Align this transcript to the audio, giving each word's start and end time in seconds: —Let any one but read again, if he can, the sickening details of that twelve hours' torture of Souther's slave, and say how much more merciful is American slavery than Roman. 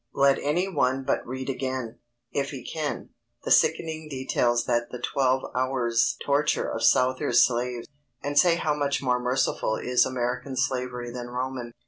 —Let 0.15 0.39
any 0.39 0.67
one 0.67 1.03
but 1.03 1.27
read 1.27 1.47
again, 1.47 1.99
if 2.31 2.49
he 2.49 2.65
can, 2.65 3.11
the 3.43 3.51
sickening 3.51 4.09
details 4.09 4.61
of 4.67 4.89
that 4.89 5.03
twelve 5.03 5.43
hours' 5.55 6.17
torture 6.25 6.67
of 6.67 6.83
Souther's 6.83 7.45
slave, 7.45 7.83
and 8.23 8.35
say 8.35 8.55
how 8.55 8.73
much 8.73 9.03
more 9.03 9.19
merciful 9.19 9.75
is 9.75 10.03
American 10.03 10.55
slavery 10.55 11.11
than 11.11 11.27
Roman. 11.27 11.71